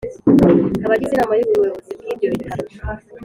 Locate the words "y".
1.35-1.41